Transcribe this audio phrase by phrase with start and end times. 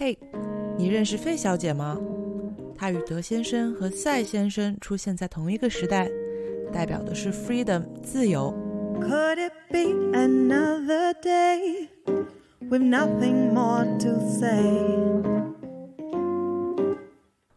[0.00, 0.16] 嘿，
[0.76, 1.98] 你认识费小姐吗？
[2.76, 6.08] 她与德先生和赛先生出现在同一个时代，
[6.72, 8.54] 代表的是 freedom 自由。
[9.00, 11.88] Could it be another day
[12.60, 14.62] with nothing more to say?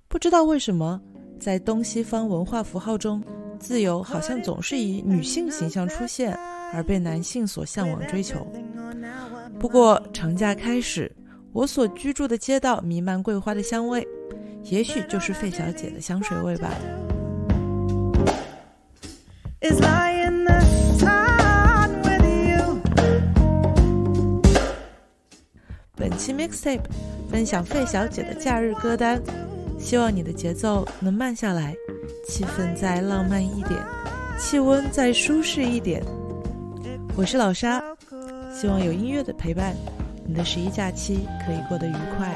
[0.07, 0.99] 不知道为什么，
[1.39, 3.23] 在东西方文化符号中，
[3.59, 6.35] 自由好像总是以女性形象出现，
[6.73, 8.47] 而被男性所向往追求。
[9.59, 11.11] 不过长假开始，
[11.53, 14.07] 我所居住的街道弥漫桂花的香味，
[14.63, 16.69] 也许就是费小姐的香水味吧。
[25.95, 26.81] 本期 mixtape
[27.29, 29.21] 分享费小姐的假日歌单，
[29.77, 31.75] 希望你的节奏能慢下来，
[32.27, 33.77] 气氛再浪漫一点，
[34.39, 36.01] 气温再舒适一点。
[37.15, 37.83] 我是老沙，
[38.53, 39.75] 希望有音乐的陪伴，
[40.31, 42.33] 你的十一假期可以过得愉快。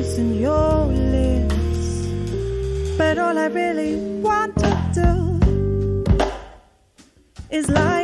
[0.00, 2.06] And loosen your lips.
[2.96, 5.12] But all I really want to do
[7.50, 8.02] is lie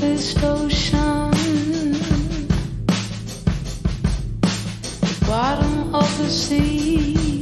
[0.00, 1.30] deepest ocean,
[5.00, 7.39] the bottom of the sea.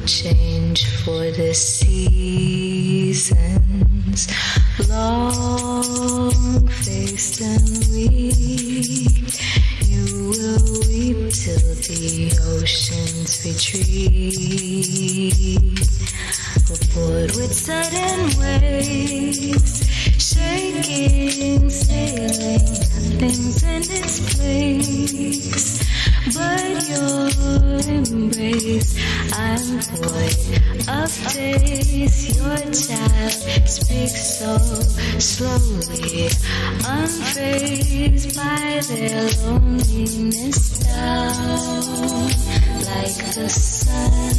[0.00, 3.30] Exchange for the seasons,
[4.88, 9.30] long faced and weak.
[9.86, 14.10] You will weep till the oceans retreat.
[16.70, 19.72] Aboard with sudden waves,
[20.34, 22.64] shaking, sailing,
[23.20, 25.80] nothing's in its place.
[26.34, 27.28] But your
[27.88, 28.90] embrace,
[29.34, 30.38] I'm void
[30.88, 32.36] of face.
[32.36, 34.58] Your child speaks so
[35.18, 36.28] slowly,
[36.84, 42.59] unfazed by their loneliness down
[42.90, 44.34] like the sun.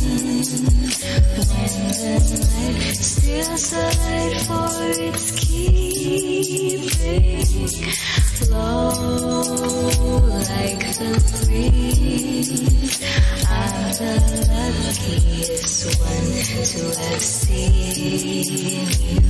[1.52, 2.16] When the
[2.52, 4.76] night steals the light for
[5.08, 6.80] its keeping,
[8.52, 9.42] low
[10.50, 11.12] like the
[11.46, 12.96] breeze.
[13.48, 14.14] I'm the
[14.52, 16.32] luckiest one
[16.72, 19.30] to have seen you.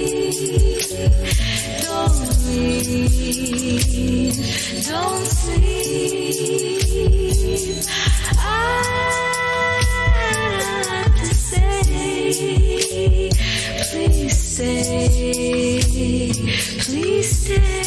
[13.91, 16.31] Please stay,
[16.79, 17.80] please stay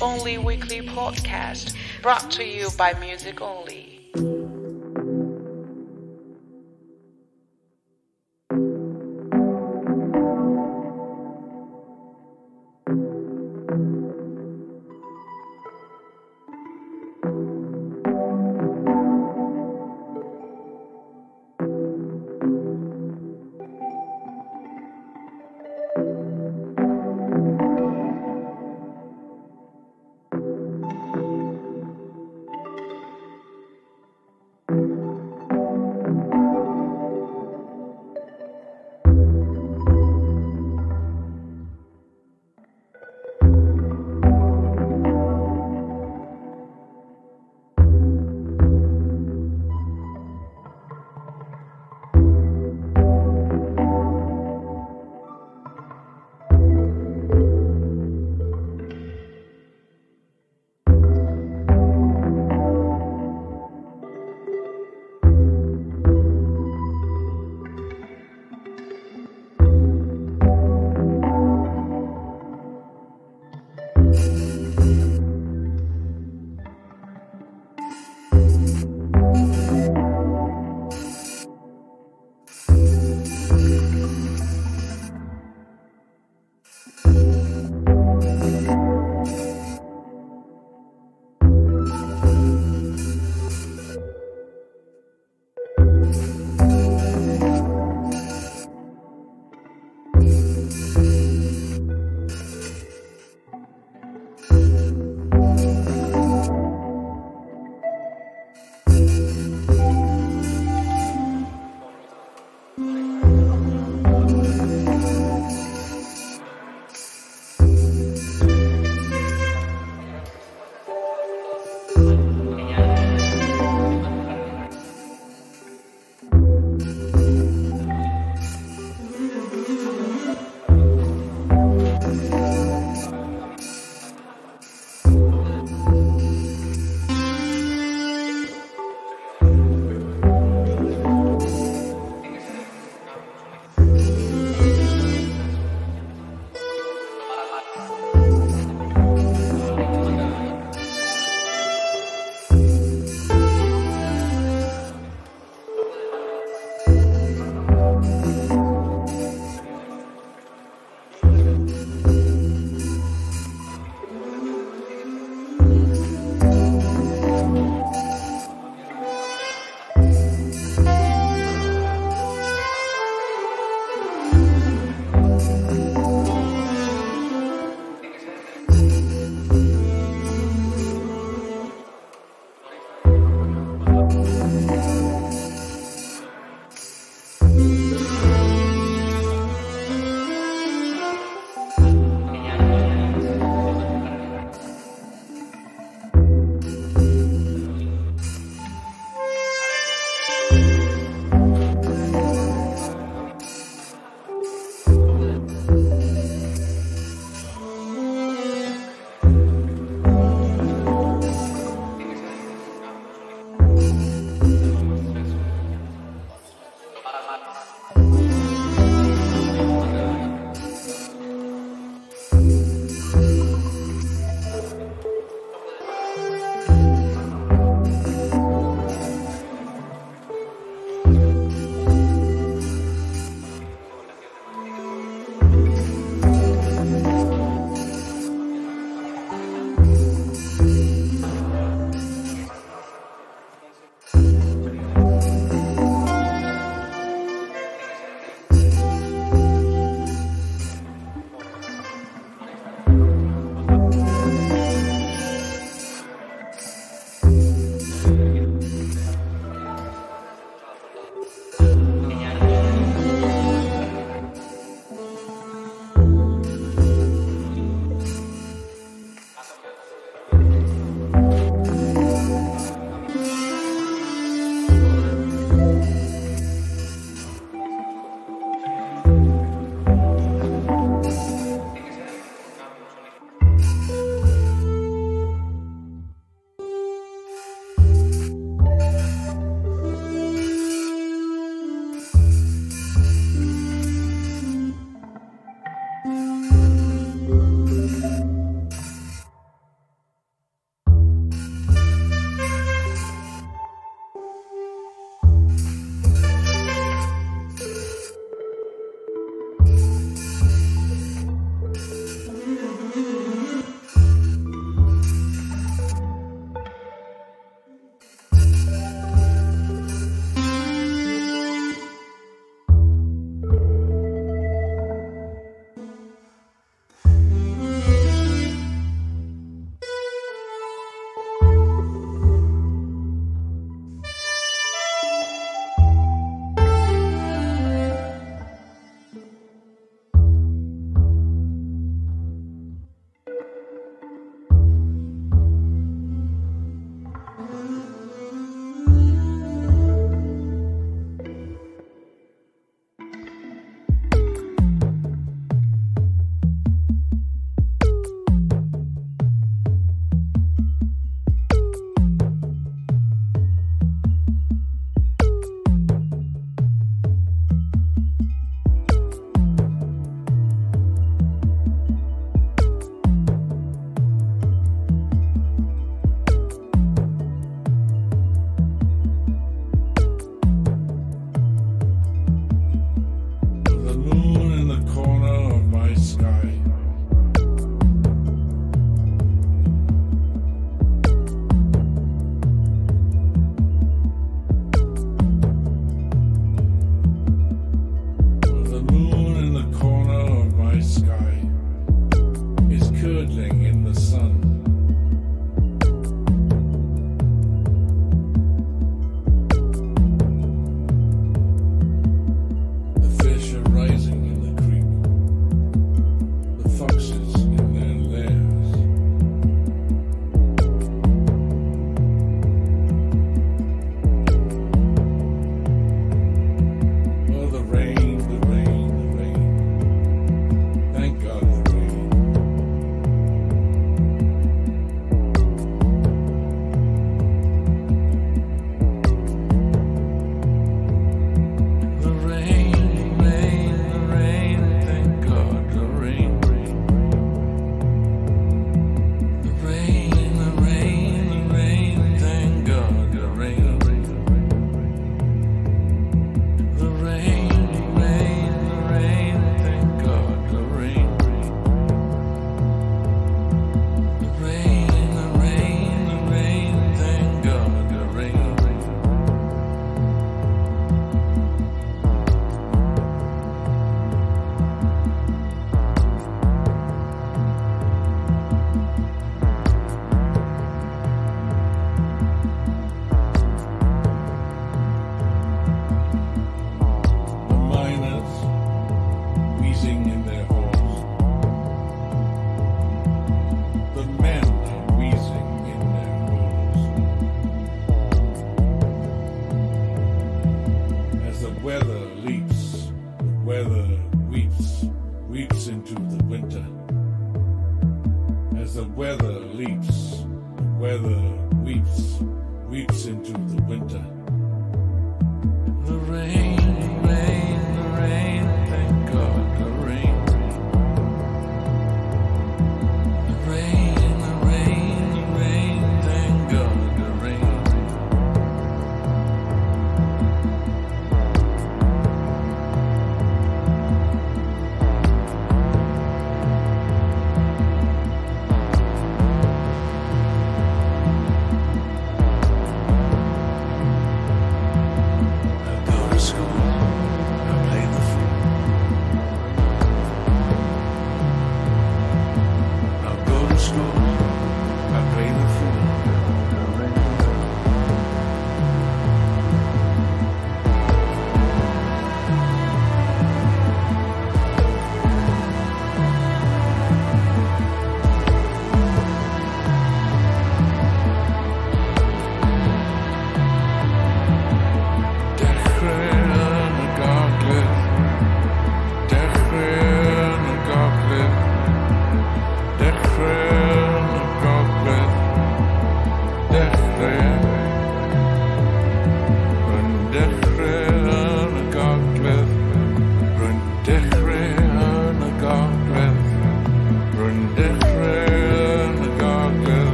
[0.00, 3.85] Only Weekly Podcast, brought to you by Music Only.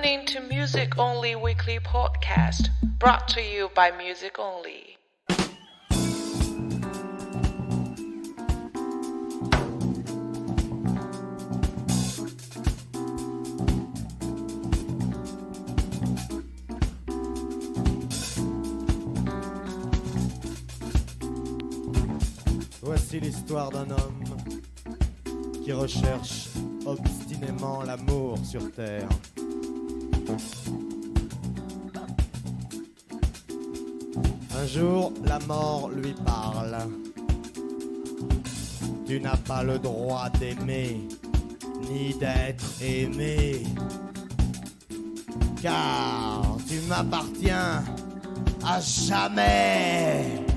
[0.00, 4.96] listening to Music Only Weekly Podcast, brought to you by Music Only.
[22.80, 24.24] Voici l'histoire d'un homme
[25.62, 26.48] qui recherche
[26.86, 29.06] obstinément l'amour sur Terre.
[34.56, 36.76] Un jour, la mort lui parle.
[39.06, 41.00] Tu n'as pas le droit d'aimer,
[41.88, 43.62] ni d'être aimé.
[45.62, 47.82] Car tu m'appartiens
[48.64, 50.49] à jamais.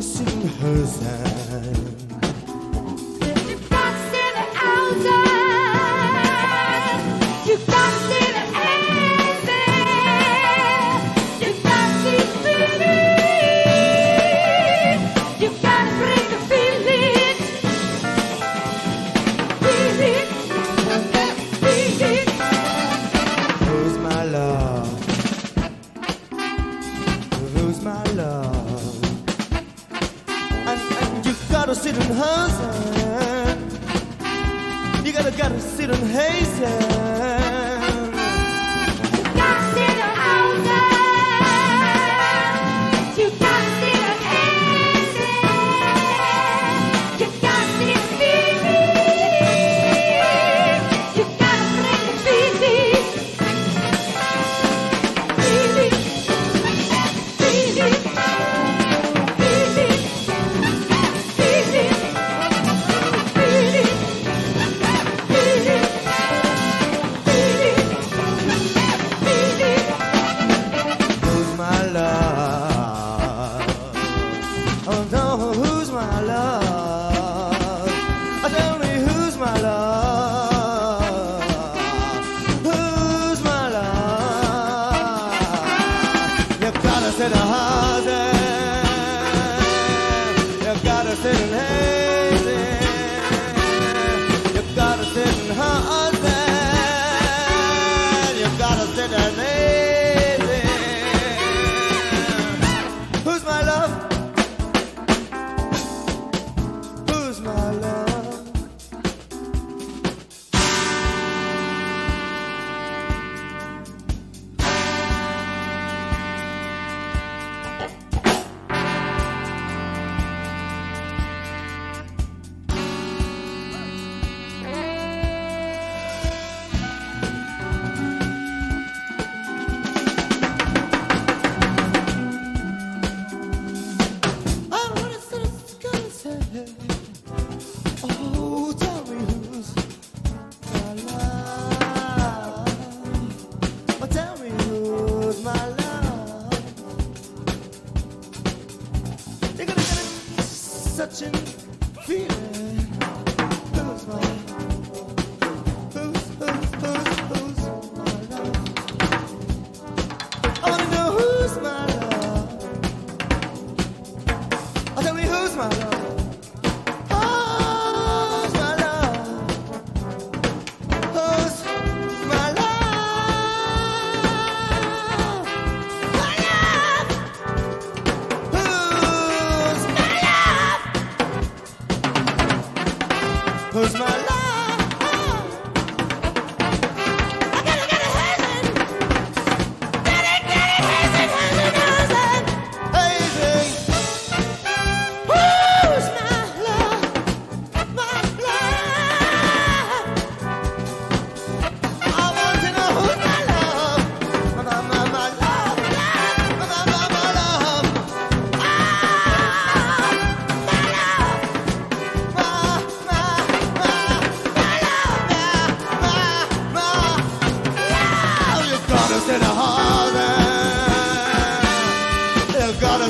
[0.00, 1.99] Sing her eyes.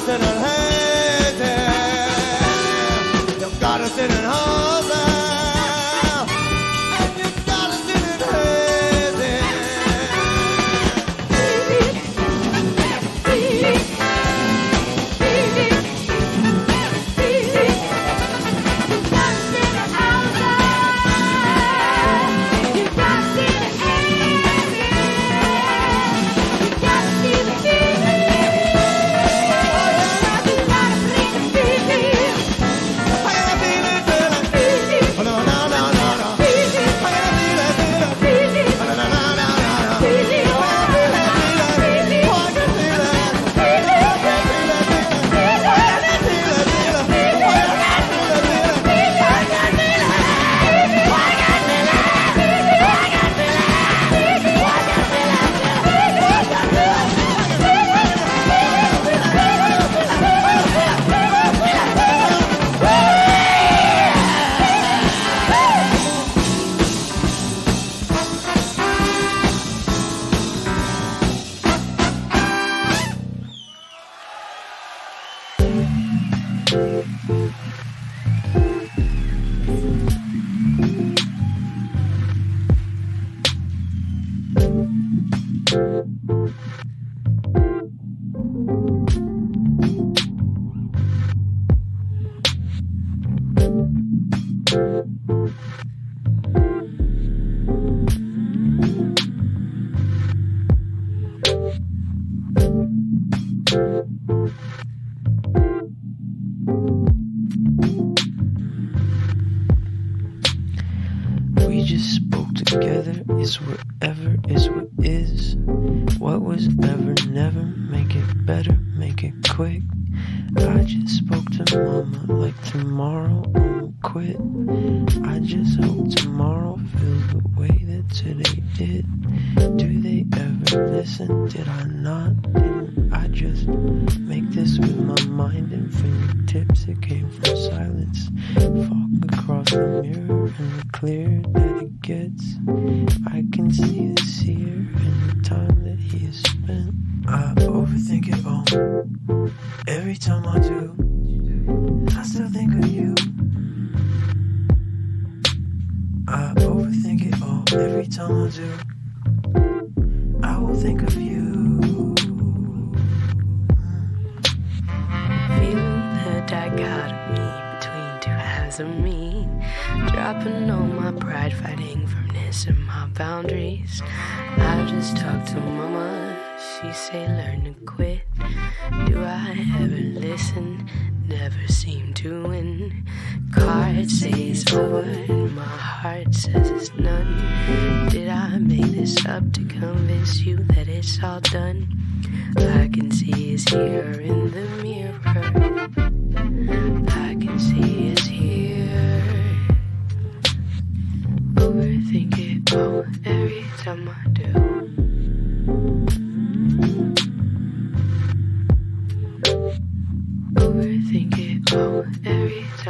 [0.00, 0.39] será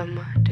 [0.01, 0.50] every time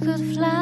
[0.00, 0.59] could fly.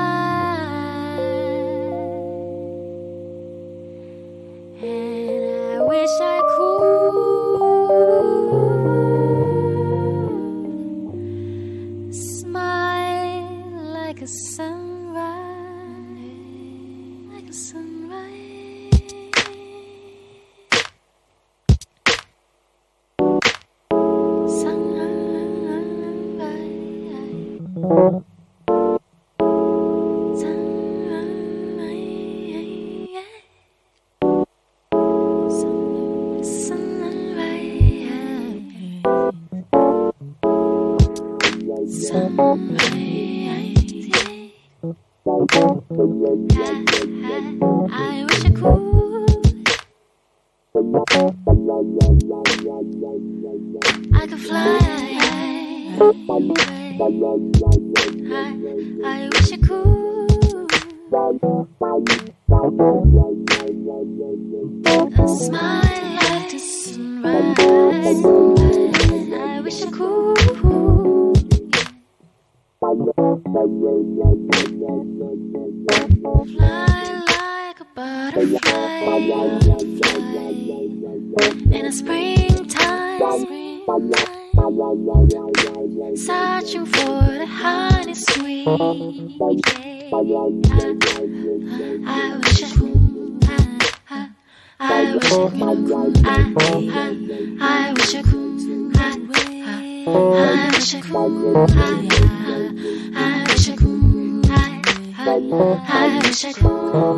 [105.50, 106.66] I wish I could.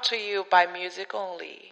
[0.03, 1.71] To you by Music Only.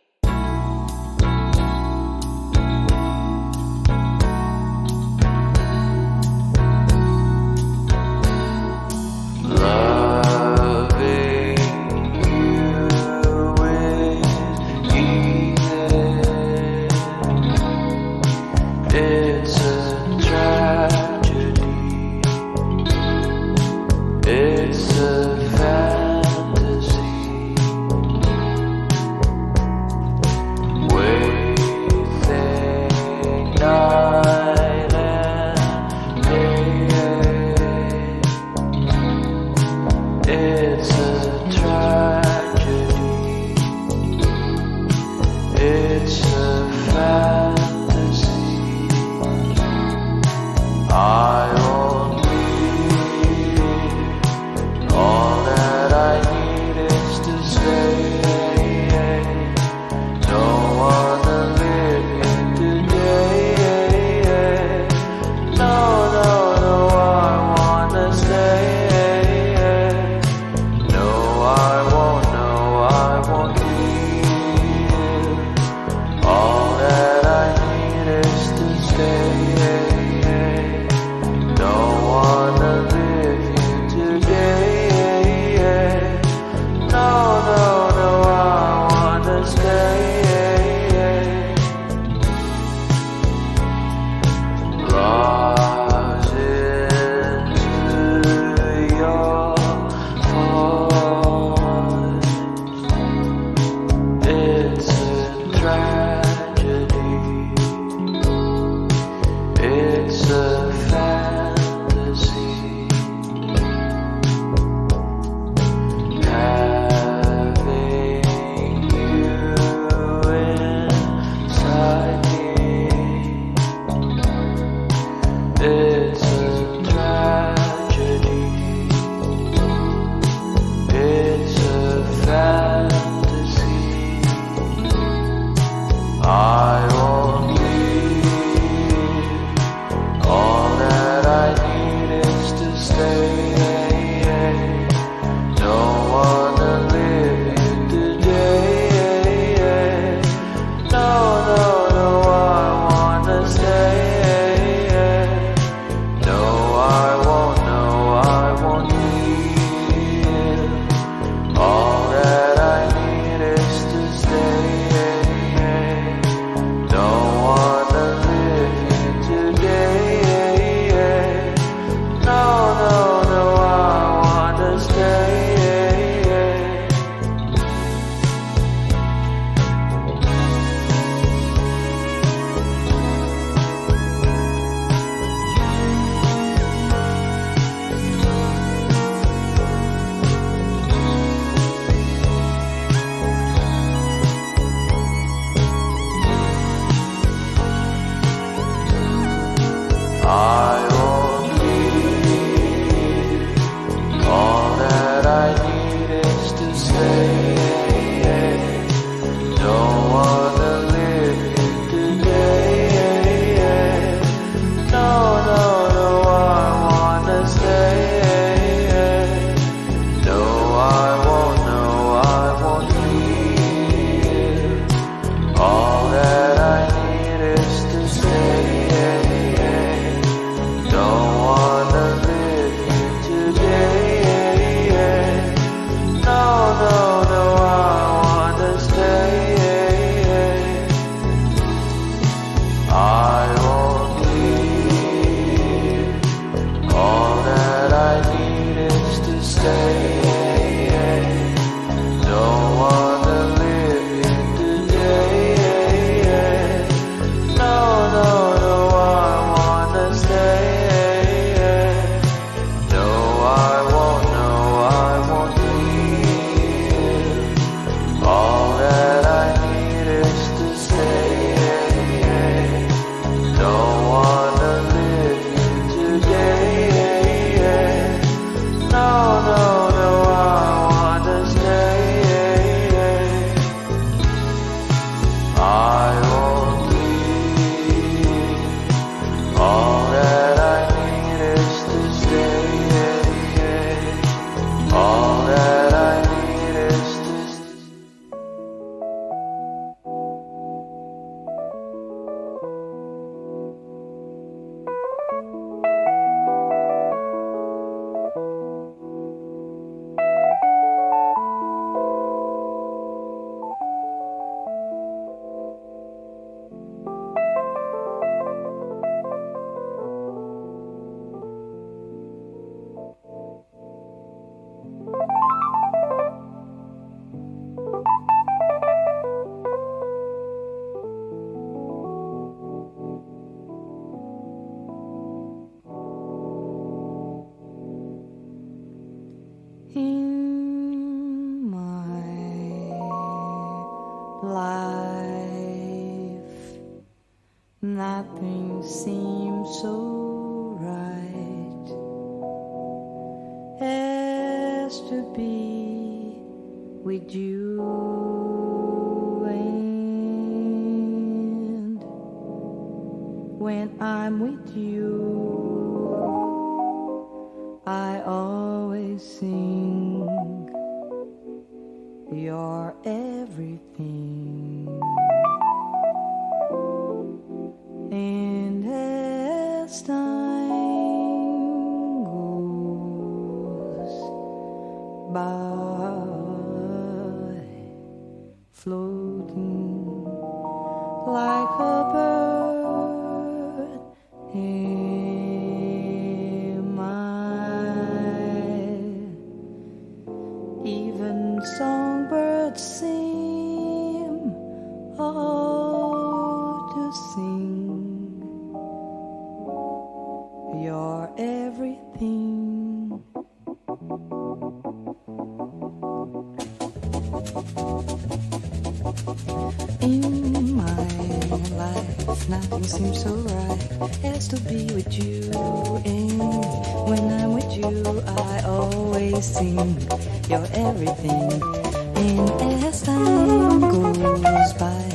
[432.21, 435.09] And as time goes by,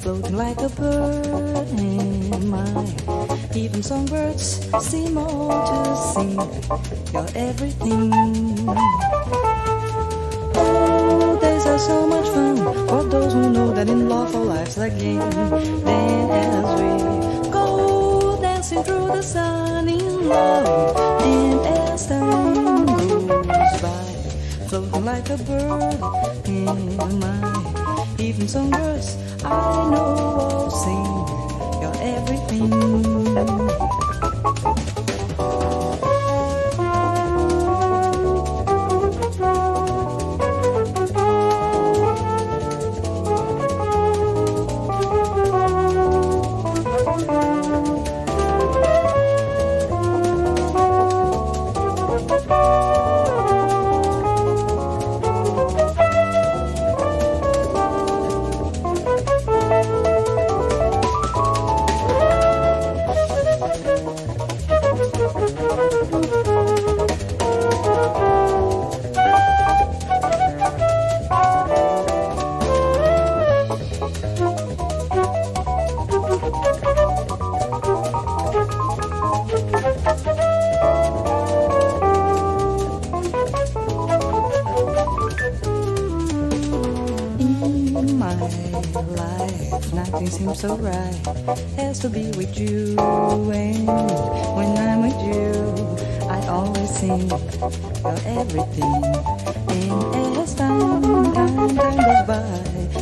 [0.00, 2.84] floating like a bird, and my
[3.54, 6.34] even songbirds seem all to sing.
[7.12, 8.12] You're everything.
[10.56, 12.56] Oh, days are so much fun
[12.88, 15.30] for those who know that in love for life's a game.
[15.84, 24.66] Then as we go dancing through the sun in love, and as time goes by,
[24.68, 26.17] floating like a bird
[26.48, 31.17] in my even songbirds I know will sing.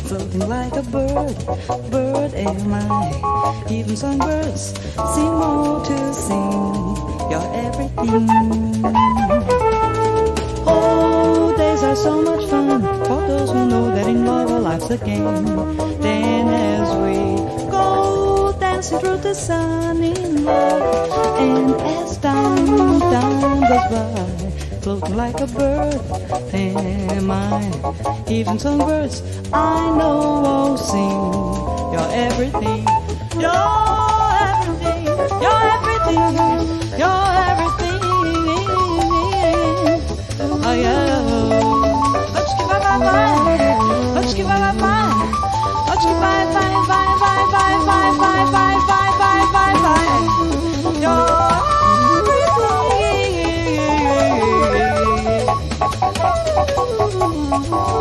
[0.07, 1.35] Floating like a bird,
[1.91, 3.65] bird am I.
[3.69, 4.73] Even songbirds
[5.13, 6.95] seem more to sing.
[7.29, 8.29] You're everything.
[10.65, 14.89] Oh, days are so much fun for those who know that in love our life's
[14.89, 15.55] a game.
[15.99, 17.15] Then as we
[17.69, 24.36] go dancing through the sun in love, and as time, time goes by,
[24.87, 25.99] floating like a bird,
[26.53, 27.59] am I?
[28.29, 29.21] Even some birds
[29.51, 31.23] I know won't sing.
[31.91, 32.87] You're everything.
[33.35, 35.03] You're everything.
[35.43, 36.23] You're everything.
[37.01, 37.99] You're everything.
[40.63, 41.19] Oh yeah.
[42.33, 44.15] Let's give up our mind.
[44.15, 45.33] Let's give up our mind.
[45.89, 50.36] Let's give bye bye bye bye bye bye bye bye bye bye bye bye.
[57.69, 57.96] Oh.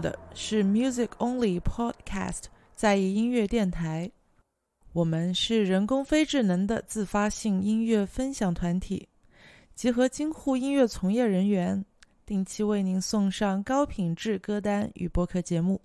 [0.00, 2.44] 的是 Music Only Podcast
[2.74, 4.10] 在意音乐电台。
[4.92, 9.08] 我们是人工非智能的自发性音乐分享团体，
[9.74, 11.84] 集合京沪音乐从业人员，
[12.24, 15.80] 定期为您送上高品质歌单与播客节目。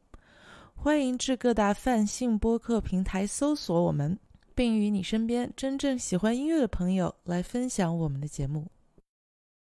[0.74, 4.18] 欢迎至各大泛性播客平台搜索我们，
[4.55, 8.66] 并与你身边真正喜欢音乐的朋友来分享我们的节目。